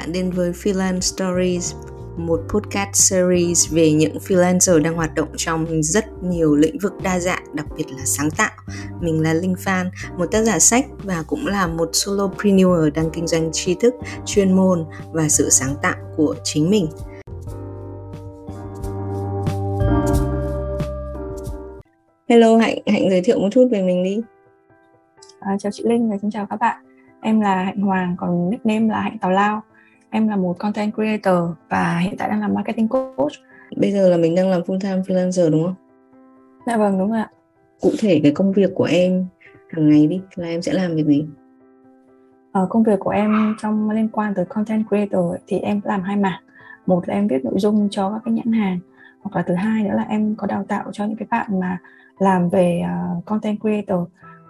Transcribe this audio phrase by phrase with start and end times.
[0.00, 1.74] bạn đến với Freelance Stories,
[2.16, 7.18] một podcast series về những freelancer đang hoạt động trong rất nhiều lĩnh vực đa
[7.18, 8.50] dạng, đặc biệt là sáng tạo.
[9.00, 13.26] Mình là Linh Phan, một tác giả sách và cũng là một solopreneur đang kinh
[13.26, 13.94] doanh tri thức,
[14.26, 16.86] chuyên môn và sự sáng tạo của chính mình.
[22.28, 24.20] Hello Hạnh, Hạnh giới thiệu một chút về mình đi.
[25.40, 26.84] À, chào chị Linh và xin chào các bạn.
[27.22, 29.62] Em là Hạnh Hoàng, còn nickname là Hạnh Tào Lao.
[30.10, 31.38] Em là một content creator
[31.68, 33.32] và hiện tại đang làm marketing coach.
[33.76, 35.74] Bây giờ là mình đang làm full time freelancer đúng không?
[36.66, 37.30] Dạ vâng, đúng rồi ạ.
[37.80, 39.26] Cụ thể cái công việc của em
[39.70, 41.26] hàng ngày đi là em sẽ làm việc gì?
[42.52, 46.02] Ở ờ, công việc của em trong liên quan tới content creator thì em làm
[46.02, 46.42] hai mảng.
[46.86, 48.78] Một là em viết nội dung cho các cái nhãn hàng
[49.22, 51.78] hoặc là thứ hai nữa là em có đào tạo cho những cái bạn mà
[52.18, 52.82] làm về
[53.18, 54.00] uh, content creator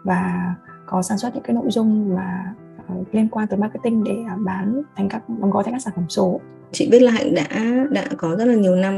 [0.04, 0.54] và
[0.86, 2.54] có sản xuất những cái nội dung mà
[3.00, 5.92] uh, liên quan tới marketing để uh, bán thành các đóng gói thành các sản
[5.96, 6.40] phẩm số.
[6.72, 7.46] Chị biết là hạnh đã
[7.90, 8.94] đã có rất là nhiều năm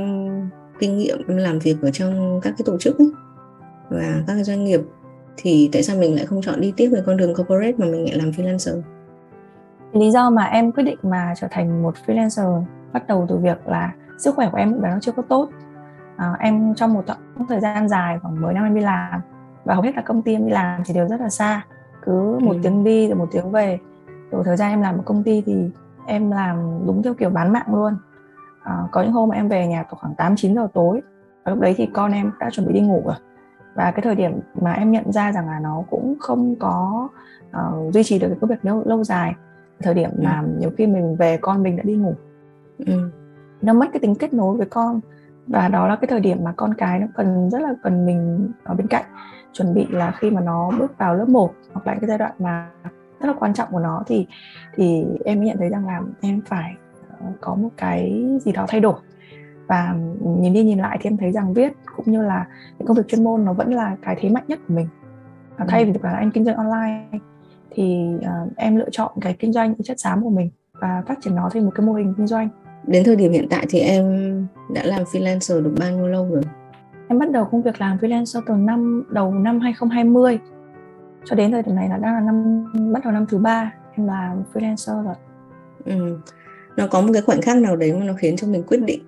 [0.78, 3.12] kinh nghiệm làm việc ở trong các cái tổ chức ấy,
[3.90, 4.80] và các cái doanh nghiệp.
[5.36, 8.04] Thì tại sao mình lại không chọn đi tiếp về con đường corporate mà mình
[8.04, 8.82] lại làm freelancer?
[9.92, 12.62] Lý do mà em quyết định mà trở thành một freelancer
[12.92, 15.48] bắt đầu từ việc là sức khỏe của em lúc đó nó chưa có tốt.
[16.16, 17.04] À, em trong một
[17.48, 19.20] thời gian dài khoảng 10 năm em đi làm
[19.64, 21.62] và hầu hết là công ty em đi làm thì đều rất là xa
[22.02, 22.58] cứ một ừ.
[22.62, 23.78] tiếng đi rồi một tiếng về
[24.30, 25.70] rồi thời gian em làm ở công ty thì
[26.06, 27.96] em làm đúng theo kiểu bán mạng luôn
[28.62, 31.00] à, có những hôm mà em về nhà khoảng 8 9 giờ tối
[31.44, 33.16] và lúc đấy thì con em đã chuẩn bị đi ngủ rồi
[33.74, 37.08] và cái thời điểm mà em nhận ra rằng là nó cũng không có
[37.50, 39.34] uh, duy trì được cái công việc lâu lâu dài
[39.82, 40.22] thời điểm ừ.
[40.24, 42.14] mà nhiều khi mình về con mình đã đi ngủ
[42.86, 43.10] ừ.
[43.62, 45.00] nó mất cái tính kết nối với con
[45.46, 48.48] và đó là cái thời điểm mà con cái nó cần rất là cần mình
[48.64, 49.04] ở bên cạnh
[49.52, 52.32] chuẩn bị là khi mà nó bước vào lớp 1 hoặc là cái giai đoạn
[52.38, 52.70] mà
[53.20, 54.26] rất là quan trọng của nó thì
[54.74, 56.74] thì em mới nhận thấy rằng là em phải
[57.20, 58.94] ờ, có một cái gì đó thay đổi.
[59.66, 62.46] Và nhìn đi nhìn lại thì em thấy rằng viết cũng như là
[62.78, 64.88] cái công việc chuyên môn nó vẫn là cái thế mạnh nhất của mình.
[65.56, 67.08] Và thay vì là em kinh doanh online
[67.70, 71.34] thì uh, em lựa chọn cái kinh doanh chất xám của mình và phát triển
[71.34, 72.48] nó thành một cái mô hình kinh doanh.
[72.86, 74.04] Đến thời điểm hiện tại thì em
[74.74, 76.41] đã làm freelancer được bao nhiêu lâu rồi
[77.12, 80.38] em bắt đầu công việc làm freelancer từ năm đầu năm 2020
[81.24, 84.06] cho đến thời điểm này là đang là năm bắt đầu năm thứ ba em
[84.06, 85.14] làm freelancer rồi.
[85.84, 86.18] Ừ.
[86.76, 89.02] nó có một cái khoảnh khắc nào đấy mà nó khiến cho mình quyết định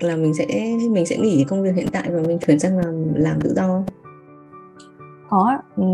[0.00, 0.46] là mình sẽ
[0.90, 3.82] mình sẽ nghỉ công việc hiện tại và mình chuyển sang làm làm tự do
[5.28, 5.84] có ừ,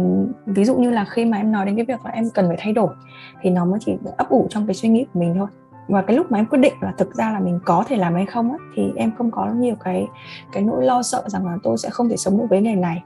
[0.47, 2.57] ví dụ như là khi mà em nói đến cái việc là em cần phải
[2.61, 2.95] thay đổi
[3.43, 5.49] thì nó mới chỉ ấp ủ trong cái suy nghĩ của mình thôi
[5.89, 8.15] và cái lúc mà em quyết định là thực ra là mình có thể làm
[8.15, 10.09] hay không á, thì em không có nhiều cái
[10.53, 13.03] cái nỗi lo sợ rằng là tôi sẽ không thể sống được với nghề này.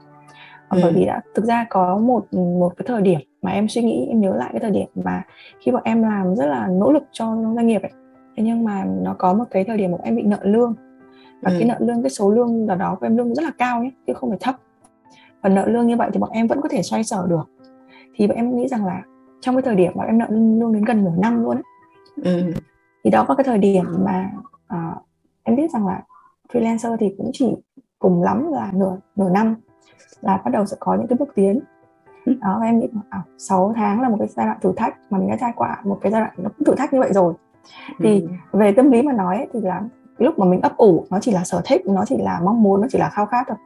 [0.69, 0.79] Ừ.
[0.83, 4.05] bởi vì đã thực ra có một một cái thời điểm mà em suy nghĩ
[4.09, 5.23] em nhớ lại cái thời điểm mà
[5.59, 7.91] khi bọn em làm rất là nỗ lực cho doanh nghiệp ấy.
[8.37, 10.73] Thế nhưng mà nó có một cái thời điểm mà em bị nợ lương.
[11.41, 11.55] Và ừ.
[11.59, 13.91] cái nợ lương cái số lương đó đó của em lương rất là cao nhé
[14.07, 14.55] chứ không phải thấp.
[15.41, 17.49] Và nợ lương như vậy thì bọn em vẫn có thể xoay sở được.
[18.15, 19.01] Thì bọn em nghĩ rằng là
[19.41, 21.63] trong cái thời điểm mà em nợ lương đến gần nửa năm luôn ấy,
[22.23, 22.51] ừ.
[23.03, 24.31] thì đó có cái thời điểm mà
[24.73, 25.03] uh,
[25.43, 26.03] em biết rằng là
[26.53, 27.55] freelancer thì cũng chỉ
[27.99, 29.55] cùng lắm là nửa nửa năm
[30.21, 31.59] là bắt đầu sẽ có những cái bước tiến
[32.25, 32.33] ừ.
[32.41, 35.29] đó em nghĩ à, 6 tháng là một cái giai đoạn thử thách mà mình
[35.29, 37.33] đã trải qua một cái giai đoạn nó cũng thử thách như vậy rồi
[37.99, 38.27] thì ừ.
[38.51, 39.81] về tâm lý mà nói ấy, thì là
[40.17, 42.81] lúc mà mình ấp ủ nó chỉ là sở thích nó chỉ là mong muốn
[42.81, 43.57] nó chỉ là khao khát thôi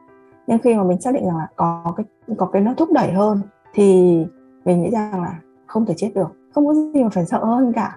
[0.46, 3.12] nhưng khi mà mình xác định rằng là có cái có cái nó thúc đẩy
[3.12, 3.40] hơn
[3.74, 3.84] thì
[4.64, 5.34] mình nghĩ rằng là
[5.66, 7.96] không thể chết được không có gì mà phải sợ hơn cả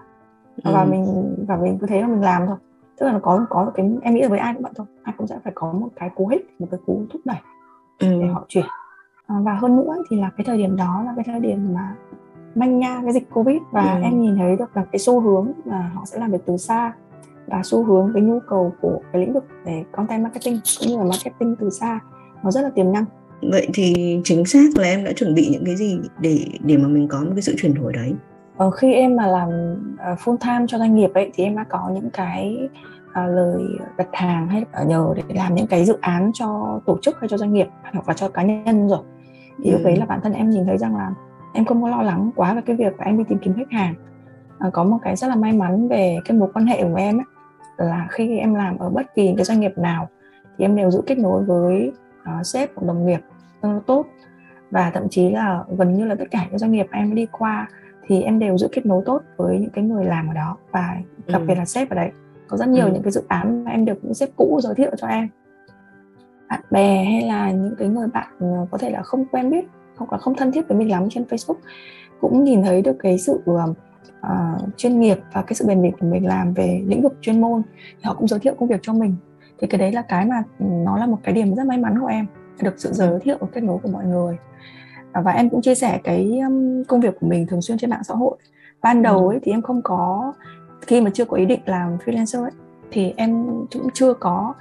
[0.64, 0.72] ừ.
[0.74, 2.58] và mình và mình cứ thế mà mình làm thôi
[3.00, 5.16] tức là nó có có cái em nghĩ là với ai cũng vậy thôi ai
[5.18, 7.38] cũng sẽ phải có một cái cú hích một cái cú thúc đẩy
[8.00, 8.22] ừ.
[8.22, 8.66] để họ chuyển
[9.28, 11.96] à, và hơn nữa thì là cái thời điểm đó là cái thời điểm mà
[12.56, 14.02] manh nha cái dịch covid và ừ.
[14.04, 16.94] em nhìn thấy được là cái xu hướng là họ sẽ làm việc từ xa
[17.48, 20.98] và xu hướng cái nhu cầu của cái lĩnh vực về content marketing cũng như
[20.98, 22.00] là marketing từ xa
[22.44, 23.06] nó rất là tiềm năng
[23.42, 26.88] vậy thì chính xác là em đã chuẩn bị những cái gì để để mà
[26.88, 28.14] mình có một cái sự chuyển đổi đấy
[28.58, 29.50] ờ, khi em mà làm
[30.12, 32.70] uh, full time cho doanh nghiệp ấy thì em đã có những cái
[33.10, 33.64] uh, lời
[33.98, 37.38] đặt hàng hay nhờ để làm những cái dự án cho tổ chức hay cho
[37.38, 39.00] doanh nghiệp hoặc là cho cá nhân rồi.
[39.64, 39.74] Thì ừ.
[39.74, 41.12] lúc đấy là bản thân em nhìn thấy rằng là
[41.54, 43.72] em không có lo lắng quá về cái việc là em đi tìm kiếm khách
[43.72, 43.96] hàng.
[44.60, 47.18] À, có một cái rất là may mắn về cái mối quan hệ của em
[47.18, 47.26] ấy
[47.78, 50.10] là khi em làm ở bất kỳ cái doanh nghiệp nào
[50.58, 51.92] thì em đều giữ kết nối với
[52.40, 53.20] uh, sếp của đồng nghiệp
[53.62, 54.06] tương đối tốt.
[54.72, 57.68] Và thậm chí là gần như là tất cả các doanh nghiệp em đi qua
[58.08, 60.98] thì em đều giữ kết nối tốt với những cái người làm ở đó và
[61.28, 61.46] đặc ừ.
[61.48, 62.12] biệt là sếp ở đấy.
[62.48, 62.92] Có rất nhiều ừ.
[62.94, 65.28] những cái dự án mà em được những sếp cũ giới thiệu cho em.
[66.50, 69.66] Bạn bè hay là những cái người bạn ờ, có thể là không quen biết
[69.98, 71.58] hoặc là không thân thiết với mình lắm trên Facebook
[72.22, 73.78] cũng nhìn thấy được cái sự uh,
[74.78, 77.62] chuyên nghiệp và cái sự bền bỉ của mình làm về lĩnh vực chuyên môn.
[77.74, 79.16] Thì họ cũng giới thiệu công việc cho mình.
[79.60, 82.08] Thì cái đấy là cái mà nó là một cái điểm rất may mắn của
[82.08, 82.26] em
[82.62, 84.38] được sự giới thiệu và kết nối của mọi người
[85.24, 86.42] và em cũng chia sẻ cái
[86.88, 88.38] công việc của mình thường xuyên trên mạng xã hội.
[88.82, 90.34] Ban đầu ấy thì em không có
[90.82, 92.52] khi mà chưa có ý định làm freelancer ấy
[92.92, 94.54] thì em cũng chưa có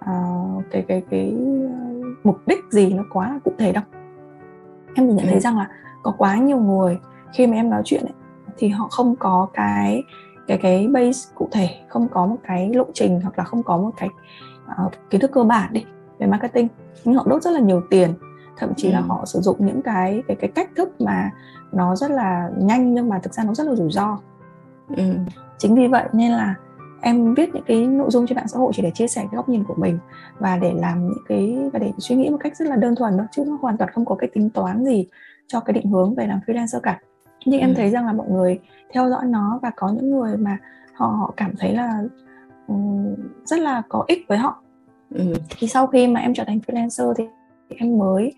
[0.00, 1.34] uh, cái cái cái
[2.24, 3.84] mục đích gì nó quá cụ thể đâu.
[4.94, 5.40] Em chỉ nhận thấy ừ.
[5.40, 5.68] rằng là
[6.02, 6.98] có quá nhiều người
[7.32, 8.14] khi mà em nói chuyện ấy,
[8.56, 10.02] thì họ không có cái
[10.46, 13.76] cái cái base cụ thể không có một cái lộ trình hoặc là không có
[13.76, 14.08] một cái
[14.86, 15.84] uh, kiến thức cơ bản đi
[16.18, 16.68] về marketing.
[17.04, 18.10] Nhưng họ đốt rất là nhiều tiền
[18.58, 18.92] thậm chí ừ.
[18.92, 21.30] là họ sử dụng những cái cái cái cách thức mà
[21.72, 24.18] nó rất là nhanh nhưng mà thực ra nó rất là rủi ro
[24.96, 25.04] ừ.
[25.58, 26.54] chính vì vậy nên là
[27.00, 29.36] em viết những cái nội dung trên mạng xã hội chỉ để chia sẻ cái
[29.36, 29.98] góc nhìn của mình
[30.38, 33.18] và để làm những cái và để suy nghĩ một cách rất là đơn thuần
[33.18, 35.06] thôi chứ nó hoàn toàn không có cái tính toán gì
[35.46, 37.00] cho cái định hướng về làm freelancer cả
[37.46, 37.64] nhưng ừ.
[37.64, 38.58] em thấy rằng là mọi người
[38.92, 40.58] theo dõi nó và có những người mà
[40.94, 42.02] họ họ cảm thấy là
[42.66, 43.14] um,
[43.44, 44.62] rất là có ích với họ
[45.14, 45.34] ừ.
[45.58, 47.24] thì sau khi mà em trở thành freelancer thì
[47.68, 48.32] em mới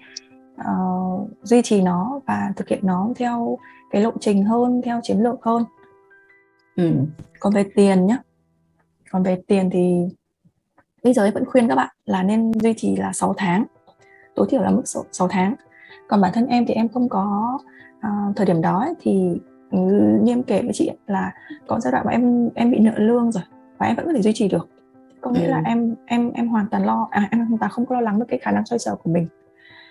[0.60, 3.58] uh, duy trì nó và thực hiện nó theo
[3.90, 5.64] cái lộ trình hơn theo chiến lược hơn.
[6.76, 6.92] Ừ.
[7.40, 8.16] còn về tiền nhé
[9.10, 10.08] còn về tiền thì
[11.04, 13.64] bây giờ em vẫn khuyên các bạn là nên duy trì là 6 tháng.
[14.34, 14.82] Tối thiểu là mức
[15.12, 15.54] 6 tháng.
[16.08, 17.58] Còn bản thân em thì em không có
[17.98, 19.40] uh, thời điểm đó ấy, thì
[19.70, 21.32] như em kể với chị là
[21.66, 23.42] có giai đoạn mà em em bị nợ lương rồi
[23.78, 24.68] và em vẫn có thể duy trì được
[25.20, 25.50] có nghĩa ừ.
[25.50, 28.18] là em em em hoàn toàn lo à, em hoàn toàn không có lo lắng
[28.18, 29.28] được cái khả năng xoay sở của mình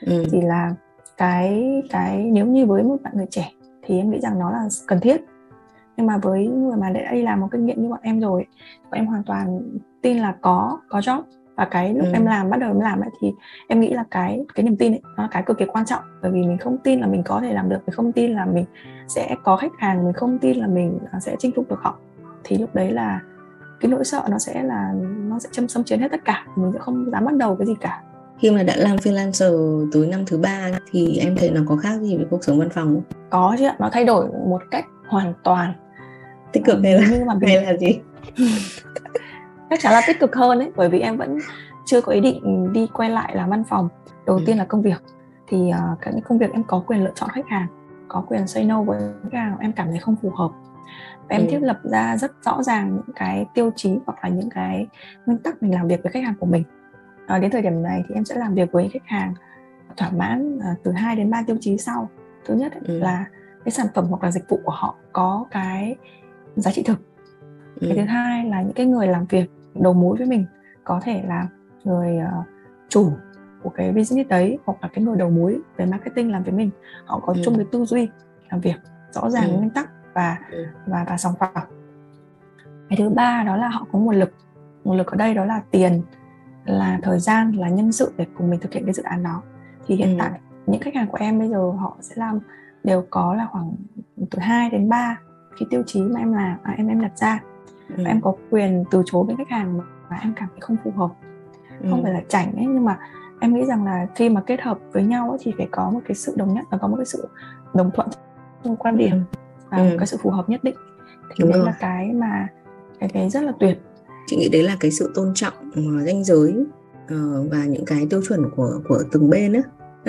[0.05, 0.25] ừ.
[0.31, 0.75] thì là
[1.17, 3.51] cái cái nếu như với một bạn người trẻ
[3.83, 5.21] thì em nghĩ rằng nó là cần thiết
[5.97, 8.45] nhưng mà với người mà đã đi làm một kinh nghiệm như bọn em rồi
[8.83, 9.61] bọn em hoàn toàn
[10.01, 11.21] tin là có có job
[11.55, 12.11] và cái lúc ừ.
[12.13, 13.33] em làm bắt đầu em làm ấy thì
[13.67, 16.03] em nghĩ là cái cái niềm tin ấy nó là cái cực kỳ quan trọng
[16.21, 18.45] bởi vì mình không tin là mình có thể làm được mình không tin là
[18.45, 18.65] mình
[19.07, 21.97] sẽ có khách hàng mình không tin là mình sẽ chinh phục được họ
[22.43, 23.19] thì lúc đấy là
[23.79, 26.45] cái nỗi sợ nó sẽ là nó sẽ châm xâm chiến hết tất cả.
[26.55, 28.01] Mình sẽ không dám bắt đầu cái gì cả.
[28.39, 32.01] Khi mà đã làm freelancer tới năm thứ ba thì em thấy nó có khác
[32.01, 33.03] gì với cuộc sống văn phòng không?
[33.29, 35.73] Có chứ ạ, nó thay đổi một cách hoàn toàn.
[36.51, 37.99] Tích cực hay là nhưng mà hay là gì?
[39.69, 41.37] Chắc chắn là tích cực hơn đấy bởi vì em vẫn
[41.85, 43.89] chưa có ý định đi quay lại làm văn phòng.
[44.25, 44.43] Đầu ừ.
[44.45, 45.01] tiên là công việc.
[45.47, 47.67] Thì uh, các công việc em có quyền lựa chọn khách hàng
[48.07, 50.51] có quyền say no với khách hàng em cảm thấy không phù hợp
[51.29, 51.47] em ừ.
[51.49, 54.87] thiết lập ra rất rõ ràng những cái tiêu chí hoặc là những cái
[55.25, 56.63] nguyên tắc mình làm việc với khách hàng của mình
[57.27, 59.33] à, đến thời điểm này thì em sẽ làm việc với khách hàng
[59.97, 62.09] thỏa mãn à, từ 2 đến 3 tiêu chí sau
[62.45, 62.99] thứ nhất ấy, ừ.
[62.99, 63.25] là
[63.65, 65.95] cái sản phẩm hoặc là dịch vụ của họ có cái
[66.55, 66.99] giá trị thực
[67.81, 67.87] ừ.
[67.87, 70.45] cái thứ hai là những cái người làm việc đầu mối với mình
[70.83, 71.47] có thể là
[71.83, 72.45] người uh,
[72.89, 73.11] chủ
[73.63, 76.69] của cái business đấy hoặc là cái người đầu mối về marketing làm với mình
[77.05, 77.41] họ có ừ.
[77.45, 78.09] chung cái tư duy
[78.49, 78.75] làm việc
[79.11, 79.57] rõ ràng ừ.
[79.57, 80.65] nguyên tắc và ừ.
[80.87, 81.67] và và sòng phẳng
[82.89, 84.33] cái thứ ba đó là họ có nguồn lực
[84.83, 86.01] nguồn lực ở đây đó là tiền
[86.65, 89.41] là thời gian là nhân sự để cùng mình thực hiện cái dự án đó
[89.87, 90.15] thì hiện ừ.
[90.19, 92.39] tại những khách hàng của em bây giờ họ sẽ làm
[92.83, 93.75] đều có là khoảng
[94.31, 95.17] từ 2 đến 3
[95.59, 97.39] cái tiêu chí mà em làm à, em em đặt ra
[97.89, 97.95] ừ.
[97.97, 99.77] và em có quyền từ chối với khách hàng
[100.09, 101.09] mà em cảm thấy không phù hợp
[101.81, 101.87] ừ.
[101.89, 102.97] không phải là chảnh ấy nhưng mà
[103.39, 105.99] em nghĩ rằng là khi mà kết hợp với nhau ấy, thì phải có một
[106.07, 107.27] cái sự đồng nhất và có một cái sự
[107.73, 108.07] đồng thuận
[108.63, 109.17] trong quan điểm ừ.
[109.69, 109.83] Và ừ.
[109.83, 110.75] một cái sự phù hợp nhất định
[111.29, 111.65] thì Đúng đấy rồi.
[111.65, 112.47] là cái mà
[112.99, 113.77] cái cái rất là tuyệt
[114.27, 115.53] chị nghĩ đấy là cái sự tôn trọng
[116.05, 116.55] danh giới
[117.03, 119.61] uh, và những cái tiêu chuẩn của của từng bên á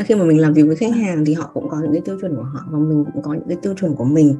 [0.04, 1.00] khi mà mình làm việc với khách vâng.
[1.00, 3.34] hàng thì họ cũng có những cái tiêu chuẩn của họ và mình cũng có
[3.34, 4.36] những cái tiêu chuẩn của mình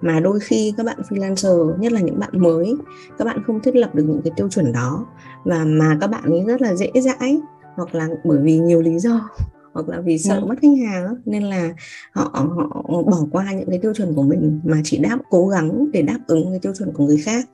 [0.00, 2.76] mà đôi khi các bạn freelancer nhất là những bạn mới
[3.18, 5.06] các bạn không thiết lập được những cái tiêu chuẩn đó
[5.44, 7.40] và mà các bạn ấy rất là dễ dãi
[7.74, 9.30] hoặc là bởi vì nhiều lý do
[9.74, 10.46] hoặc là vì sợ ừ.
[10.46, 11.74] mất khách hàng nên là
[12.12, 15.90] họ họ bỏ qua những cái tiêu chuẩn của mình mà chỉ đáp cố gắng
[15.92, 17.48] để đáp ứng cái tiêu chuẩn của người khác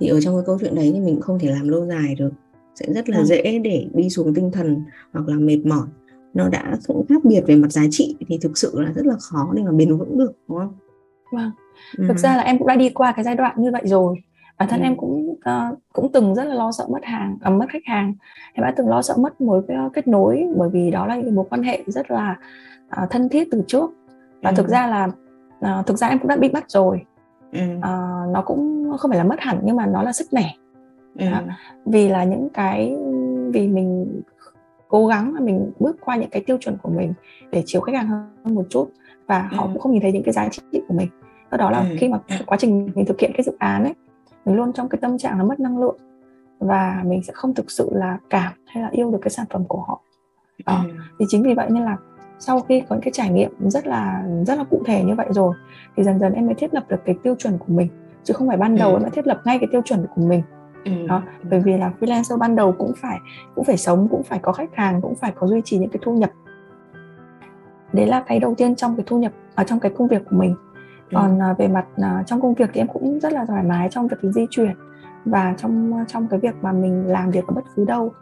[0.00, 2.30] thì ở trong cái câu chuyện đấy thì mình không thể làm lâu dài được
[2.74, 3.24] sẽ rất là ừ.
[3.24, 5.86] dễ để đi xuống tinh thần hoặc là mệt mỏi
[6.34, 9.14] nó đã cũng khác biệt về mặt giá trị thì thực sự là rất là
[9.20, 10.74] khó để mà bền vững được đúng không?
[11.32, 11.50] Vâng
[11.96, 12.18] thực ừ.
[12.18, 14.16] ra là em cũng đã đi qua cái giai đoạn như vậy rồi
[14.58, 14.84] bản thân ừ.
[14.84, 18.14] em cũng uh, cũng từng rất là lo sợ mất hàng uh, mất khách hàng
[18.52, 21.44] em đã từng lo sợ mất mối kết nối bởi vì đó là những mối
[21.50, 22.36] quan hệ rất là
[23.02, 23.90] uh, thân thiết từ trước
[24.42, 24.54] và ừ.
[24.56, 25.08] thực ra là
[25.78, 27.02] uh, thực ra em cũng đã bị mất rồi
[27.52, 27.60] ừ.
[27.78, 27.82] uh,
[28.32, 30.54] nó cũng không phải là mất hẳn nhưng mà nó là sức mẻ
[31.18, 31.26] ừ.
[31.26, 31.50] uh,
[31.86, 32.96] vì là những cái
[33.52, 34.22] vì mình
[34.88, 37.12] cố gắng là mình bước qua những cái tiêu chuẩn của mình
[37.50, 38.90] để chiều khách hàng hơn một chút
[39.26, 39.68] và họ ừ.
[39.72, 41.08] cũng không nhìn thấy những cái giá trị của mình
[41.50, 41.96] do đó là ừ.
[41.98, 43.94] khi mà quá trình mình thực hiện cái dự án ấy
[44.46, 45.96] mình luôn trong cái tâm trạng là mất năng lượng
[46.58, 49.64] và mình sẽ không thực sự là cảm hay là yêu được cái sản phẩm
[49.68, 50.00] của họ
[50.66, 50.74] ừ.
[51.18, 51.96] thì chính vì vậy nên là
[52.38, 55.54] sau khi có cái trải nghiệm rất là rất là cụ thể như vậy rồi
[55.96, 57.88] thì dần dần em mới thiết lập được cái tiêu chuẩn của mình
[58.24, 58.96] chứ không phải ban đầu ừ.
[58.96, 60.42] em đã thiết lập ngay cái tiêu chuẩn của mình
[60.84, 61.06] ừ.
[61.06, 63.18] đó bởi vì là freelancer ban đầu cũng phải
[63.54, 66.00] cũng phải sống cũng phải có khách hàng cũng phải có duy trì những cái
[66.02, 66.30] thu nhập
[67.92, 70.36] đấy là cái đầu tiên trong cái thu nhập ở trong cái công việc của
[70.36, 70.75] mình ừ.
[71.12, 71.54] Còn ừ.
[71.58, 74.16] về mặt uh, trong công việc thì em cũng rất là thoải mái trong việc
[74.22, 74.74] di chuyển
[75.24, 78.12] và trong trong cái việc mà mình làm việc ở bất cứ đâu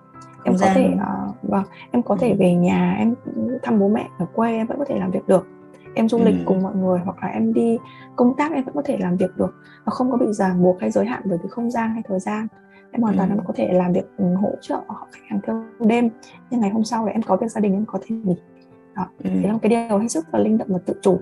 [0.44, 2.36] em có thể uh, vâng em có thể ừ.
[2.38, 3.14] về nhà em
[3.62, 5.46] thăm bố mẹ ở quê em vẫn có thể làm việc được
[5.94, 6.42] em du lịch ừ.
[6.44, 7.78] cùng mọi người hoặc là em đi
[8.16, 10.80] công tác em vẫn có thể làm việc được và không có bị ràng buộc
[10.80, 12.46] hay giới hạn bởi cái không gian hay thời gian
[12.90, 13.32] em hoàn toàn ừ.
[13.32, 16.08] em có thể làm việc ừ, hỗ trợ họ khách hàng theo đêm
[16.50, 18.36] nhưng ngày hôm sau thì em có việc gia đình em có thể nghỉ
[18.96, 19.30] đó ừ.
[19.34, 21.20] thế là một cái điều hết sức là linh động và tự chủ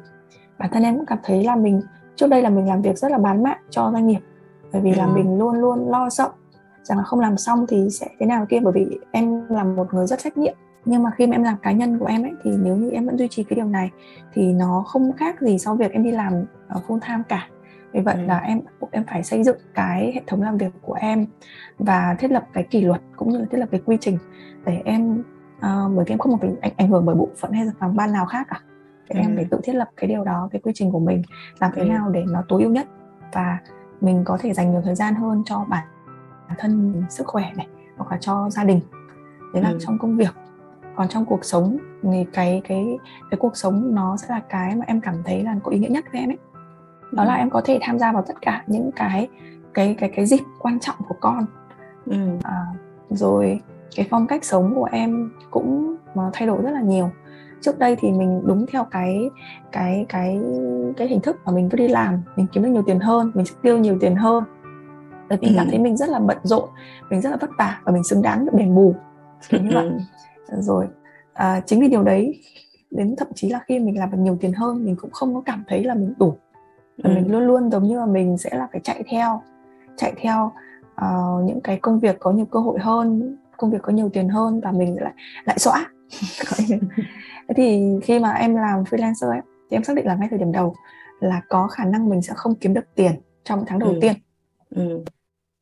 [0.58, 1.80] bản thân em cũng cảm thấy là mình
[2.16, 4.20] trước đây là mình làm việc rất là bán mạng cho doanh nghiệp
[4.72, 4.98] bởi vì ừ.
[4.98, 6.30] là mình luôn luôn lo sợ
[6.82, 9.94] rằng là không làm xong thì sẽ thế nào kia bởi vì em là một
[9.94, 10.54] người rất trách nhiệm
[10.84, 13.06] nhưng mà khi mà em làm cá nhân của em ấy thì nếu như em
[13.06, 13.90] vẫn duy trì cái điều này
[14.32, 16.44] thì nó không khác gì sau việc em đi làm
[16.88, 17.48] full time cả
[17.92, 18.22] vì vậy ừ.
[18.26, 21.26] là em em phải xây dựng cái hệ thống làm việc của em
[21.78, 24.18] và thiết lập cái kỷ luật cũng như là thiết lập cái quy trình
[24.66, 25.22] để em
[25.56, 27.96] uh, bởi vì em không bị ảnh, ảnh hưởng bởi bộ phận hay là phòng
[27.96, 28.60] ban nào khác cả
[29.12, 29.24] thì ừ.
[29.24, 31.22] em phải tự thiết lập cái điều đó cái quy trình của mình
[31.58, 31.88] làm thế ừ.
[31.88, 32.86] nào để nó tối ưu nhất
[33.32, 33.58] và
[34.00, 35.84] mình có thể dành nhiều thời gian hơn cho bản
[36.58, 37.66] thân mình, sức khỏe này
[37.96, 38.80] hoặc là cho gia đình
[39.54, 39.78] đấy là ừ.
[39.80, 40.34] trong công việc
[40.96, 42.98] còn trong cuộc sống thì cái cái
[43.30, 45.88] cái cuộc sống nó sẽ là cái mà em cảm thấy là có ý nghĩa
[45.88, 46.38] nhất với em ấy
[47.12, 47.26] đó ừ.
[47.26, 49.28] là em có thể tham gia vào tất cả những cái
[49.74, 51.46] cái cái cái dịp quan trọng của con
[52.06, 52.16] ừ.
[52.42, 52.66] à,
[53.10, 53.60] rồi
[53.96, 55.96] cái phong cách sống của em cũng
[56.32, 57.10] thay đổi rất là nhiều
[57.62, 59.30] trước đây thì mình đúng theo cái
[59.72, 60.40] cái cái
[60.96, 63.46] cái hình thức mà mình cứ đi làm mình kiếm được nhiều tiền hơn mình
[63.62, 64.44] tiêu nhiều tiền hơn.
[65.28, 65.54] Bởi vì ừ.
[65.56, 66.68] cảm thấy mình rất là bận rộn
[67.10, 68.94] mình rất là vất vả và mình xứng đáng được đền bù.
[69.48, 69.90] Kiểu như vậy.
[70.58, 70.86] Rồi
[71.32, 72.40] à, chính vì điều đấy
[72.90, 75.42] đến thậm chí là khi mình làm được nhiều tiền hơn mình cũng không có
[75.46, 76.34] cảm thấy là mình đủ.
[76.98, 77.14] Và ừ.
[77.14, 79.42] mình luôn luôn giống như là mình sẽ là phải chạy theo
[79.96, 80.52] chạy theo
[80.94, 84.28] uh, những cái công việc có nhiều cơ hội hơn công việc có nhiều tiền
[84.28, 85.12] hơn và mình lại
[85.44, 85.86] lại xóa
[87.56, 89.40] thì khi mà em làm freelancer ấy
[89.70, 90.74] thì em xác định là ngay thời điểm đầu
[91.20, 93.12] là có khả năng mình sẽ không kiếm được tiền
[93.44, 93.98] trong tháng đầu ừ.
[94.00, 94.12] tiên.
[94.70, 95.04] Ừ.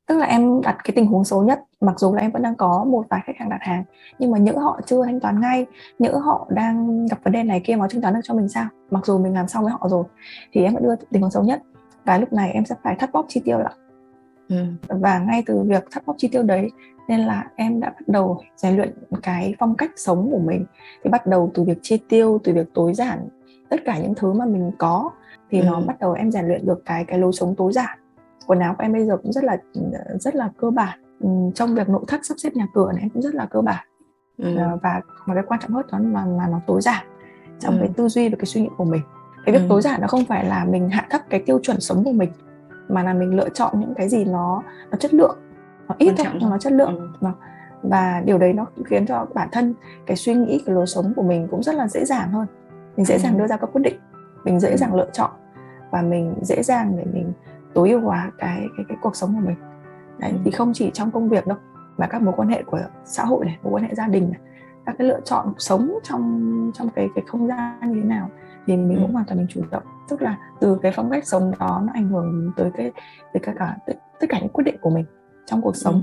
[0.09, 2.57] Tức là em đặt cái tình huống xấu nhất mặc dù là em vẫn đang
[2.57, 3.85] có một vài khách hàng đặt hàng
[4.19, 5.66] nhưng mà nhỡ họ chưa thanh toán ngay
[5.99, 8.69] nhỡ họ đang gặp vấn đề này kia mà thanh toán được cho mình sao?
[8.90, 10.04] Mặc dù mình làm xong với họ rồi
[10.52, 11.62] thì em vẫn đưa tình huống xấu nhất.
[12.04, 13.75] Và lúc này em sẽ phải thắt bóp chi tiêu lại
[14.50, 14.57] ừ.
[14.88, 16.71] và ngay từ việc thắt bóp chi tiêu đấy
[17.09, 18.92] nên là em đã bắt đầu rèn luyện
[19.23, 20.64] cái phong cách sống của mình
[21.04, 23.28] thì bắt đầu từ việc chi tiêu từ việc tối giản
[23.69, 25.11] tất cả những thứ mà mình có
[25.50, 25.64] thì ừ.
[25.64, 27.99] nó bắt đầu em rèn luyện được cái cái lối sống tối giản
[28.47, 29.57] quần áo của em bây giờ cũng rất là
[30.21, 33.11] rất là cơ bản ừ, trong việc nội thất sắp xếp nhà cửa này em
[33.11, 33.87] cũng rất là cơ bản
[34.38, 34.57] ừ.
[34.57, 37.07] Ờ, và mà cái quan trọng nhất đó là, là nó tối giản
[37.61, 37.80] trong ừ.
[37.80, 39.02] cái tư duy và cái suy nghĩ của mình
[39.47, 39.66] cái việc ừ.
[39.69, 42.30] tối giản nó không phải là mình hạ thấp cái tiêu chuẩn sống của mình
[42.90, 45.38] mà là mình lựa chọn những cái gì nó nó chất lượng
[45.88, 47.09] nó ít thôi nhưng nó chất lượng ừ.
[47.20, 47.35] Vâng.
[47.82, 49.75] và điều đấy nó khiến cho bản thân
[50.06, 52.47] cái suy nghĩ cái lối sống của mình cũng rất là dễ dàng hơn
[52.97, 53.99] mình dễ dàng đưa ra các quyết định
[54.44, 55.30] mình dễ dàng lựa chọn
[55.90, 57.32] và mình dễ dàng để mình
[57.75, 59.56] tối ưu hóa cái cái cái cuộc sống của mình
[60.18, 60.37] đấy ừ.
[60.44, 61.59] thì không chỉ trong công việc đâu
[61.97, 64.40] mà các mối quan hệ của xã hội này mối quan hệ gia đình này
[64.87, 68.30] các cái lựa chọn sống trong trong cái cái không gian như thế nào
[68.66, 69.02] thì mình ừ.
[69.02, 71.92] cũng hoàn toàn mình chủ động tức là từ cái phong cách sống đó nó
[71.94, 72.92] ảnh hưởng tới cái
[73.32, 73.76] tới cả cả
[74.20, 75.04] tất cả những quyết định của mình
[75.46, 76.02] trong cuộc sống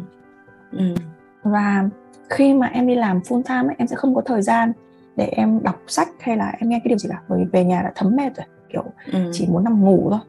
[0.72, 0.78] ừ.
[0.78, 0.96] Ừ.
[1.44, 1.90] và
[2.30, 4.72] khi mà em đi làm full time ấy, em sẽ không có thời gian
[5.16, 7.64] để em đọc sách hay là em nghe cái điều gì cả bởi vì về
[7.64, 9.20] nhà đã thấm mệt rồi kiểu ừ.
[9.34, 10.20] chỉ muốn nằm ngủ thôi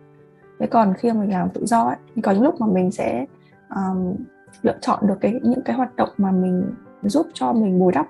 [0.60, 2.90] thế còn khi mà mình làm tự do ấy thì có những lúc mà mình
[2.90, 3.26] sẽ
[3.74, 4.14] um,
[4.62, 8.06] lựa chọn được cái những cái hoạt động mà mình giúp cho mình bồi đắp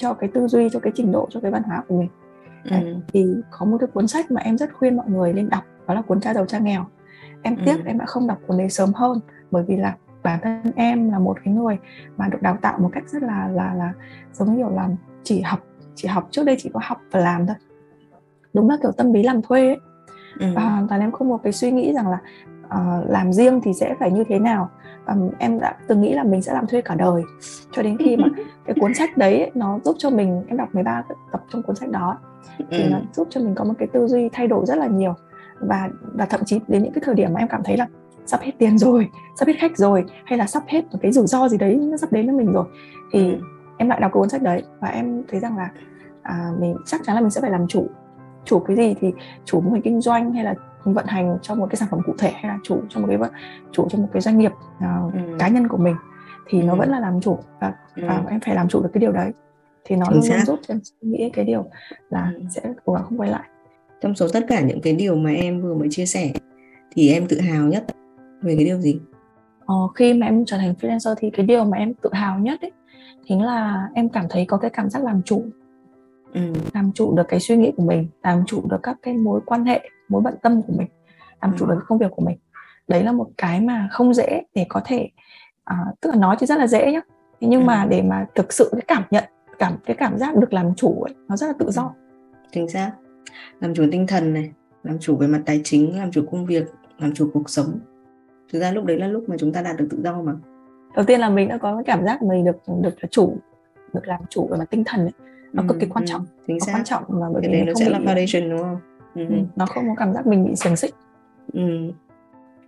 [0.00, 2.08] cho cái tư duy cho cái trình độ cho cái văn hóa của mình
[2.64, 2.94] Đấy, ừ.
[3.12, 5.94] thì có một cái cuốn sách mà em rất khuyên mọi người nên đọc đó
[5.94, 6.86] là cuốn cha giàu cha nghèo
[7.42, 7.62] em ừ.
[7.66, 11.10] tiếc em đã không đọc cuốn đấy sớm hơn bởi vì là bản thân em
[11.10, 11.78] là một cái người
[12.16, 13.92] mà được đào tạo một cách rất là là là
[14.32, 14.88] giống như là
[15.22, 15.60] chỉ học
[15.94, 17.56] chỉ học trước đây chỉ có học và làm thôi
[18.54, 19.78] đúng là kiểu tâm lý làm thuê ấy
[20.40, 20.46] ừ.
[20.54, 22.18] và hoàn toàn em không có cái suy nghĩ rằng là
[22.64, 24.70] uh, làm riêng thì sẽ phải như thế nào
[25.04, 27.22] và em đã từng nghĩ là mình sẽ làm thuê cả đời.
[27.72, 28.28] Cho đến khi mà
[28.66, 31.02] cái cuốn sách đấy nó giúp cho mình em đọc 13
[31.32, 32.18] tập trong cuốn sách đó
[32.70, 35.14] thì nó giúp cho mình có một cái tư duy thay đổi rất là nhiều.
[35.60, 37.86] Và và thậm chí đến những cái thời điểm mà em cảm thấy là
[38.26, 41.26] sắp hết tiền rồi sắp hết khách rồi hay là sắp hết một cái rủi
[41.26, 42.64] ro gì đấy nó sắp đến với mình rồi
[43.12, 43.36] thì
[43.76, 45.70] em lại đọc cuốn sách đấy và em thấy rằng là
[46.22, 47.86] à, mình chắc chắn là mình sẽ phải làm chủ.
[48.44, 49.12] Chủ cái gì thì
[49.44, 52.14] chủ mô hình kinh doanh hay là vận hành cho một cái sản phẩm cụ
[52.18, 53.18] thể hay là chủ cho một cái
[53.72, 55.20] chủ cho một cái doanh nghiệp uh, ừ.
[55.38, 55.96] cá nhân của mình
[56.46, 56.64] thì ừ.
[56.66, 58.02] nó vẫn là làm chủ và, ừ.
[58.06, 59.32] và em phải làm chủ được cái điều đấy
[59.84, 61.64] thì nó luôn luôn giúp cho em suy nghĩ cái điều
[62.10, 62.42] là ừ.
[62.50, 63.48] sẽ cố gắng không quay lại
[64.00, 66.32] trong số tất cả những cái điều mà em vừa mới chia sẻ
[66.90, 67.84] thì em tự hào nhất
[68.42, 69.00] về cái điều gì
[69.66, 72.60] ờ, khi mà em trở thành freelancer thì cái điều mà em tự hào nhất
[72.60, 72.72] ấy
[73.28, 75.44] chính là em cảm thấy có cái cảm giác làm chủ
[76.32, 76.40] ừ.
[76.74, 79.64] làm chủ được cái suy nghĩ của mình làm chủ được các cái mối quan
[79.64, 80.88] hệ mối bận tâm của mình
[81.42, 81.56] làm ừ.
[81.58, 82.38] chủ được cái công việc của mình
[82.88, 85.08] đấy là một cái mà không dễ để có thể
[85.64, 87.00] à, tức là nói thì rất là dễ nhá
[87.40, 87.64] nhưng ừ.
[87.64, 89.24] mà để mà thực sự cái cảm nhận
[89.58, 92.48] cảm cái cảm giác được làm chủ ấy nó rất là tự do ừ.
[92.52, 92.92] chính xác
[93.60, 94.52] làm chủ tinh thần này
[94.82, 96.64] làm chủ về mặt tài chính làm chủ công việc
[96.98, 97.78] làm chủ cuộc sống
[98.52, 100.32] thực ra lúc đấy là lúc mà chúng ta đạt được tự do mà
[100.94, 103.36] đầu tiên là mình đã có cái cảm giác mình được được là chủ
[103.92, 105.12] được làm chủ về mặt tinh thần ấy.
[105.52, 106.72] nó ừ, cực kỳ quan ừ, trọng chính nó xác.
[106.74, 107.92] quan trọng mà bởi vì nó, nó sẽ bị...
[107.92, 108.76] là foundation đúng không
[109.14, 109.26] ừ.
[109.28, 110.94] Ừ, nó không có cảm giác mình bị xiềng xích.
[111.52, 111.60] Ừ.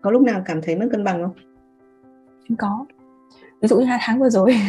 [0.00, 1.34] có lúc nào cảm thấy mất cân bằng không?
[2.58, 2.86] Có.
[3.60, 4.56] Ví dụ như hai tháng vừa rồi.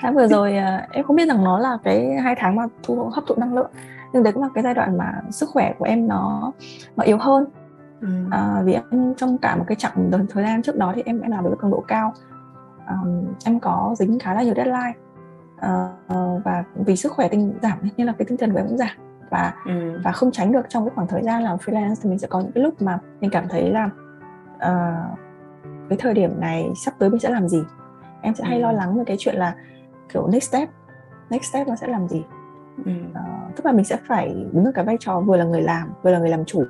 [0.00, 3.10] Tháng vừa rồi à, em không biết rằng nó là cái hai tháng mà thu
[3.12, 3.70] hấp thụ năng lượng
[4.12, 6.52] nhưng đấy cũng là cái giai đoạn mà sức khỏe của em nó
[6.96, 7.44] nó yếu hơn.
[8.00, 8.08] Ừ.
[8.30, 11.30] à, vì em trong cả một cái chặng thời gian trước đó thì em em
[11.30, 12.14] làm với cường độ cao.
[12.86, 12.96] À,
[13.44, 14.92] em có dính khá là nhiều deadline.
[15.56, 15.88] À,
[16.44, 18.96] và vì sức khỏe tinh giảm nên là cái tinh thần của em cũng giảm
[19.30, 20.00] và ừ.
[20.04, 22.40] và không tránh được trong cái khoảng thời gian làm freelance thì mình sẽ có
[22.40, 23.90] những cái lúc mà mình cảm thấy là
[24.54, 25.18] uh,
[25.88, 27.62] cái thời điểm này sắp tới mình sẽ làm gì
[28.22, 28.62] em sẽ hay ừ.
[28.62, 29.54] lo lắng về cái chuyện là
[30.12, 30.68] kiểu next step
[31.30, 32.22] next step nó sẽ làm gì
[32.84, 32.92] ừ.
[33.10, 35.88] uh, tức là mình sẽ phải đứng ở cái vai trò vừa là người làm
[36.02, 36.64] vừa là người làm chủ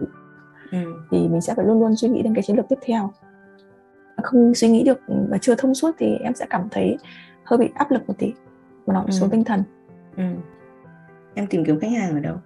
[0.73, 0.79] ừ.
[1.11, 3.11] thì mình sẽ phải luôn luôn suy nghĩ đến cái chiến lược tiếp theo
[4.23, 5.01] không suy nghĩ được
[5.31, 6.97] và chưa thông suốt thì em sẽ cảm thấy
[7.45, 8.33] hơi bị áp lực một tí
[8.87, 9.11] mà nó ừ.
[9.11, 9.63] xuống tinh thần
[10.17, 10.23] ừ.
[11.35, 12.37] em tìm kiếm khách hàng ở đâu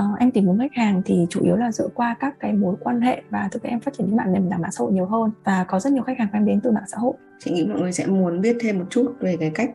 [0.00, 2.76] uh, em tìm kiếm khách hàng thì chủ yếu là dựa qua các cái mối
[2.80, 4.92] quan hệ và thực tế em phát triển những mạng nền tảng mạng xã hội
[4.92, 7.14] nhiều hơn và có rất nhiều khách hàng của em đến từ mạng xã hội.
[7.38, 9.70] Chị nghĩ mọi người sẽ muốn biết thêm một chút về cái cách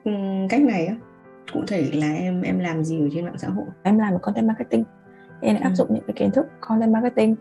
[0.49, 0.95] cách này á.
[1.53, 3.65] Cụ thể là em em làm gì ở trên mạng xã hội?
[3.83, 4.83] Em làm content marketing.
[5.41, 5.61] Em ừ.
[5.63, 7.35] áp dụng những cái kiến thức content marketing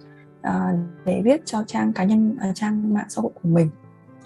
[0.49, 3.71] uh, để viết cho trang cá nhân uh, trang mạng xã hội của mình.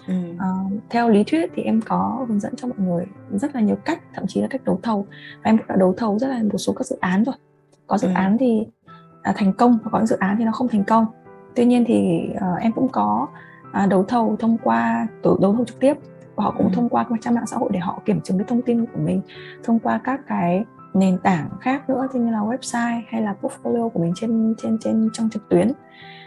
[0.07, 0.13] Ừ.
[0.33, 3.75] Uh, theo lý thuyết thì em có hướng dẫn cho mọi người rất là nhiều
[3.85, 5.07] cách thậm chí là cách đấu thầu.
[5.43, 7.35] Và em cũng đã đấu thầu rất là một số các dự án rồi
[7.87, 8.13] có dự ừ.
[8.13, 8.67] án thì
[9.21, 11.05] à, thành công và có những dự án thì nó không thành công
[11.55, 13.27] tuy nhiên thì uh, em cũng có
[13.71, 15.93] à, đấu thầu thông qua tổ đấu thầu trực tiếp
[16.35, 16.71] và họ cũng ừ.
[16.75, 18.99] thông qua các trang mạng xã hội để họ kiểm chứng cái thông tin của
[18.99, 19.21] mình
[19.63, 23.99] thông qua các cái nền tảng khác nữa như là website hay là portfolio của
[23.99, 25.71] mình trên trên trên trong trực tuyến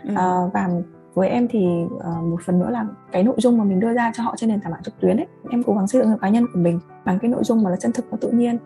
[0.04, 0.14] ừ.
[0.16, 0.68] à, và
[1.14, 4.12] với em thì uh, một phần nữa là cái nội dung mà mình đưa ra
[4.14, 6.18] cho họ trên nền tảng mạng trực tuyến ấy em cố gắng xây dựng được
[6.20, 8.58] cá nhân của mình bằng cái nội dung mà là chân thực và tự nhiên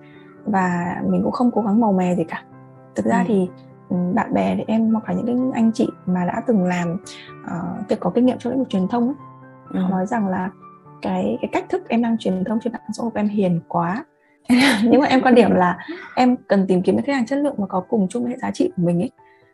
[0.45, 2.45] và mình cũng không cố gắng màu mè gì cả
[2.95, 3.25] thực ra ừ.
[3.29, 3.49] thì
[3.89, 6.97] ừ, bạn bè thì em hoặc là những cái anh chị mà đã từng làm
[7.45, 9.15] uh, có kinh nghiệm trong lĩnh vực truyền thông ấy,
[9.71, 9.81] ừ.
[9.81, 10.51] họ nói rằng là
[11.03, 14.05] cái cái cách thức em đang truyền thông trên mạng xã hội em hiền quá
[14.83, 15.79] nhưng mà em quan điểm là
[16.17, 18.51] em cần tìm kiếm những khách hàng chất lượng và có cùng chung hệ giá
[18.51, 19.11] trị của mình ấy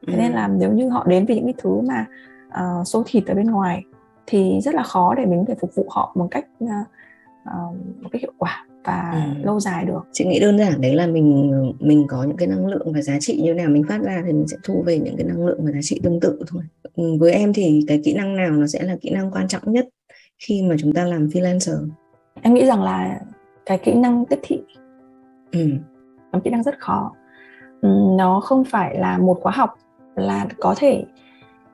[0.06, 0.36] thế nên ừ.
[0.36, 2.06] là nếu như họ đến vì những cái thứ mà
[2.48, 3.82] uh, số thịt ở bên ngoài
[4.26, 6.70] thì rất là khó để mình có thể phục vụ họ một cách uh,
[8.02, 9.44] một cách hiệu quả và ừ.
[9.44, 10.00] lâu dài được.
[10.12, 13.18] Chị nghĩ đơn giản đấy là mình mình có những cái năng lượng và giá
[13.20, 15.58] trị như nào mình phát ra thì mình sẽ thu về những cái năng lượng
[15.64, 16.62] và giá trị tương tự thôi.
[16.96, 19.62] Ừ, với em thì cái kỹ năng nào nó sẽ là kỹ năng quan trọng
[19.66, 19.88] nhất
[20.38, 21.88] khi mà chúng ta làm freelancer?
[22.42, 23.20] Em nghĩ rằng là
[23.66, 24.60] cái kỹ năng tiếp thị.
[25.52, 25.68] Ừ.
[26.32, 27.12] là kỹ năng rất khó.
[27.80, 29.74] Ừ, nó không phải là một khóa học
[30.16, 31.04] là có thể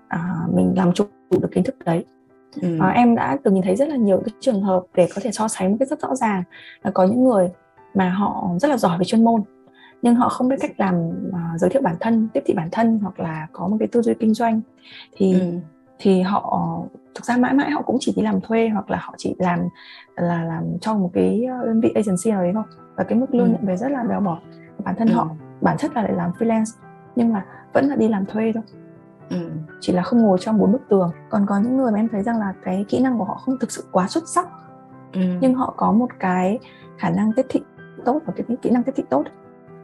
[0.09, 2.05] à, mình làm chủ được kiến thức đấy
[2.63, 2.79] ừ.
[2.81, 5.33] à, em đã từng nhìn thấy rất là nhiều cái trường hợp để có thể
[5.33, 6.43] so sánh một cái rất rõ ràng
[6.83, 7.51] là có những người
[7.95, 9.43] mà họ rất là giỏi về chuyên môn
[10.03, 12.99] nhưng họ không biết cách làm uh, giới thiệu bản thân tiếp thị bản thân
[13.03, 14.61] hoặc là có một cái tư duy kinh doanh
[15.17, 15.47] thì ừ.
[15.99, 16.79] thì họ
[17.15, 19.61] thực ra mãi mãi họ cũng chỉ đi làm thuê hoặc là họ chỉ làm
[20.17, 22.65] là làm trong một cái đơn vị agency nào đấy thôi
[22.97, 23.53] và cái mức lương ừ.
[23.53, 24.37] nhận về rất là béo bở
[24.85, 25.15] bản thân ừ.
[25.15, 25.29] họ
[25.61, 26.79] bản chất là để làm freelance
[27.17, 28.63] nhưng mà vẫn là đi làm thuê thôi
[29.31, 29.37] ừ.
[29.81, 32.23] chỉ là không ngồi trong bốn bức tường còn có những người mà em thấy
[32.23, 34.49] rằng là cái kỹ năng của họ không thực sự quá xuất sắc
[35.13, 35.21] ừ.
[35.41, 36.59] nhưng họ có một cái
[36.99, 37.61] khả năng tiếp thị
[38.05, 39.25] tốt và cái kỹ năng tiếp thị tốt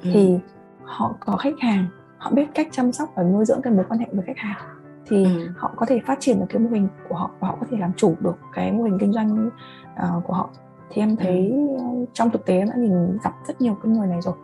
[0.03, 0.11] ừ.
[0.12, 0.38] thì
[0.83, 1.87] họ có khách hàng
[2.18, 4.59] họ biết cách chăm sóc và nuôi dưỡng cái mối quan hệ với khách hàng
[5.07, 5.48] thì ừ.
[5.57, 7.76] họ có thể phát triển được cái mô hình của họ và họ có thể
[7.81, 9.50] làm chủ được cái mô hình kinh doanh
[9.94, 10.50] uh, của họ
[10.90, 12.07] thì em thấy ừ.
[12.12, 14.35] trong thực tế em đã nhìn gặp rất nhiều cái người này rồi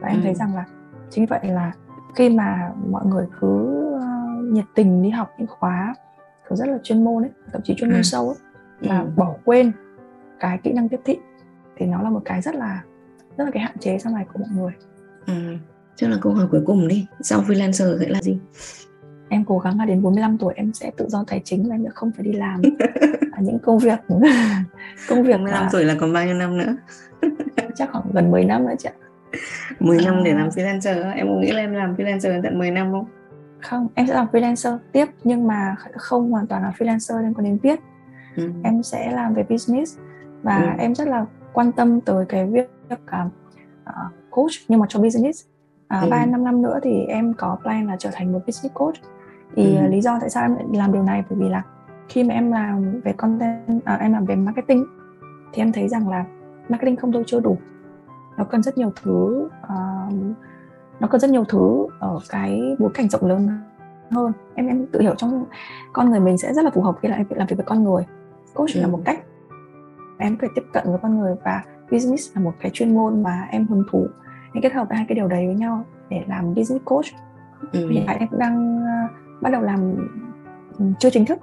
[0.00, 0.22] và em ừ.
[0.24, 0.64] thấy rằng là
[1.10, 1.72] chính vậy là
[2.14, 3.89] khi mà mọi người cứ
[4.50, 5.94] nhiệt tình đi học những khóa
[6.48, 8.02] kiểu rất là chuyên môn ấy thậm chí chuyên môn ừ.
[8.02, 8.36] sâu ấy
[8.80, 9.06] mà ừ.
[9.16, 9.72] bỏ quên
[10.40, 11.18] cái kỹ năng tiếp thị
[11.76, 12.82] thì nó là một cái rất là
[13.36, 14.72] rất là cái hạn chế sau này của mọi người
[15.26, 15.56] ừ.
[15.96, 18.38] Chắc là câu hỏi cuối cùng đi Sau freelancer sẽ là gì?
[19.28, 21.84] Em cố gắng là đến 45 tuổi em sẽ tự do tài chính và em
[21.84, 22.62] sẽ không phải đi làm
[23.40, 23.98] những công việc
[25.08, 25.68] công việc 45 mà...
[25.72, 26.76] tuổi là còn bao nhiêu năm nữa?
[27.76, 28.96] chắc khoảng gần 10 năm nữa chị ạ
[29.80, 32.92] 10 năm để làm freelancer em có nghĩ là em làm freelancer tận 10 năm
[32.92, 33.04] không
[33.62, 37.44] không em sẽ làm freelancer tiếp nhưng mà không hoàn toàn là freelancer liên quan
[37.44, 37.80] đến viết
[38.36, 38.50] ừ.
[38.64, 39.98] em sẽ làm về business
[40.42, 40.68] và ừ.
[40.78, 43.32] em rất là quan tâm tới cái việc uh,
[44.30, 45.44] coach nhưng mà cho business
[45.88, 46.08] à, ừ.
[46.10, 48.94] 3 năm năm nữa thì em có plan là trở thành một business coach
[49.56, 49.86] thì ừ.
[49.86, 51.62] lý do tại sao em lại làm điều này bởi vì là
[52.08, 54.84] khi mà em làm về content à, em làm về marketing
[55.52, 56.24] thì em thấy rằng là
[56.68, 57.58] marketing không đâu chưa đủ
[58.36, 60.12] nó cần rất nhiều thứ uh,
[61.00, 63.48] nó cần rất nhiều thứ ở cái bối cảnh rộng lớn
[64.10, 64.32] hơn.
[64.54, 65.44] Em em tự hiểu trong
[65.92, 68.02] con người mình sẽ rất là phù hợp khi làm làm việc với con người.
[68.54, 68.80] Coach ừ.
[68.80, 69.20] là một cách
[70.18, 73.22] em có thể tiếp cận với con người và business là một cái chuyên môn
[73.22, 74.06] mà em hứng thú.
[74.54, 77.06] Em kết hợp hai cái điều đấy với nhau để làm business coach.
[77.72, 77.90] Ừ.
[77.90, 80.08] hiện tại em cũng đang uh, bắt đầu làm
[80.78, 81.38] um, chưa chính thức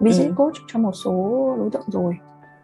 [0.00, 0.34] business ừ.
[0.36, 2.18] coach cho một số đối tượng rồi.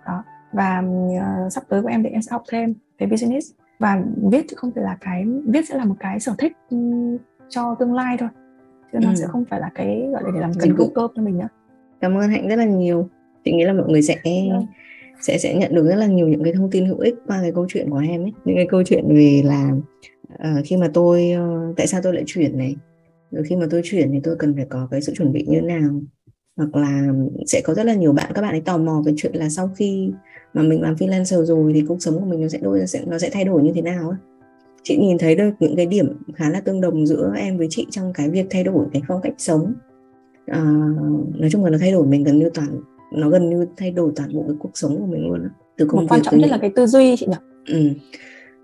[0.07, 0.23] Đó.
[0.53, 0.83] Và
[1.17, 4.57] uh, sắp tới của em thì em sẽ học thêm về business và viết chứ
[4.57, 7.17] không phải là cái viết sẽ là một cái sở thích um,
[7.49, 8.29] cho tương lai thôi.
[8.93, 9.07] Chứ ừ.
[9.07, 11.39] nó sẽ không phải là cái gọi là để làm cần cơm cơm cho mình
[11.39, 11.49] nữa
[12.05, 13.09] cảm ơn hạnh rất là nhiều.
[13.45, 14.31] Chị nghĩ là mọi người sẽ ừ.
[15.21, 17.53] sẽ sẽ nhận được rất là nhiều những cái thông tin hữu ích qua cái
[17.55, 18.33] câu chuyện của em ấy.
[18.45, 19.71] Những cái câu chuyện về là
[20.33, 21.33] uh, khi mà tôi
[21.71, 22.77] uh, tại sao tôi lại chuyển này?
[23.31, 25.61] Rồi khi mà tôi chuyển thì tôi cần phải có cái sự chuẩn bị như
[25.61, 25.91] thế nào
[26.57, 27.13] hoặc là
[27.47, 29.71] sẽ có rất là nhiều bạn các bạn ấy tò mò về chuyện là sau
[29.77, 30.11] khi
[30.55, 33.01] mà mình làm freelancer rồi thì cuộc sống của mình nó sẽ đôi nó sẽ
[33.07, 34.19] nó sẽ thay đổi như thế nào ấy
[34.83, 37.87] chị nhìn thấy được những cái điểm khá là tương đồng giữa em với chị
[37.91, 39.75] trong cái việc thay đổi cái phong cách sống
[40.47, 40.61] à,
[41.35, 42.81] nói chung là nó thay đổi mình gần như toàn
[43.13, 45.97] nó gần như thay đổi toàn bộ cái cuộc sống của mình luôn từ công
[45.97, 47.37] Một việc quan trọng nhất là cái tư duy chị nhỉ
[47.67, 47.89] ừ.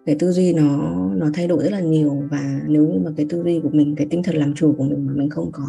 [0.06, 3.26] cái tư duy nó nó thay đổi rất là nhiều và nếu như mà cái
[3.28, 5.64] tư duy của mình cái tinh thần làm chủ của mình mà mình không có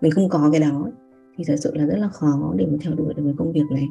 [0.00, 0.90] mình không có cái đó
[1.38, 3.64] thì thật sự là rất là khó để mà theo đuổi được cái công việc
[3.70, 3.88] này.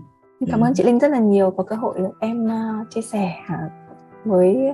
[0.48, 3.34] Cảm ơn chị Linh rất là nhiều có cơ hội được em uh, chia sẻ
[3.54, 3.72] uh,
[4.26, 4.74] với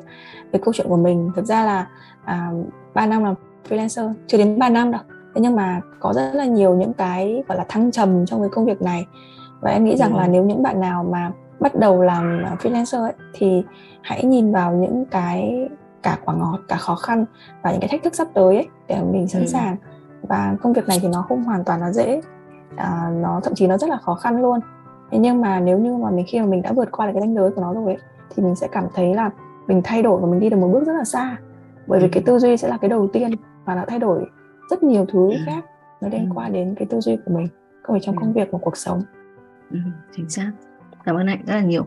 [0.51, 1.31] cái câu chuyện của mình.
[1.35, 1.87] Thực ra là
[2.25, 2.51] à,
[2.93, 3.35] 3 năm làm
[3.69, 5.01] freelancer chưa đến 3 năm đâu.
[5.35, 8.49] Thế nhưng mà có rất là nhiều những cái gọi là thăng trầm trong cái
[8.49, 9.05] công việc này.
[9.61, 10.17] Và em nghĩ rằng ừ.
[10.17, 13.63] là nếu những bạn nào mà bắt đầu làm freelancer ấy, thì
[14.01, 15.69] hãy nhìn vào những cái
[16.03, 17.25] cả quả ngọt cả khó khăn
[17.61, 19.47] và những cái thách thức sắp tới ấy, để mình sẵn ừ.
[19.47, 19.75] sàng.
[20.21, 22.21] Và công việc này thì nó không hoàn toàn là dễ
[22.75, 24.59] à, nó thậm chí nó rất là khó khăn luôn
[25.11, 27.21] thế nhưng mà nếu như mà mình khi mà mình đã vượt qua được cái
[27.21, 27.97] ranh giới của nó rồi ấy,
[28.29, 29.29] thì mình sẽ cảm thấy là
[29.67, 31.37] mình thay đổi và mình đi được một bước rất là xa
[31.87, 32.09] bởi vì ừ.
[32.13, 33.31] cái tư duy sẽ là cái đầu tiên
[33.65, 34.25] và nó thay đổi
[34.69, 35.37] rất nhiều thứ ừ.
[35.45, 35.65] khác
[36.01, 36.31] nó liên ừ.
[36.35, 37.47] quan đến cái tư duy của mình
[37.83, 39.01] không phải trong công việc và cuộc sống
[39.71, 39.77] ừ,
[40.15, 40.51] chính xác
[41.03, 41.85] cảm ơn anh rất là nhiều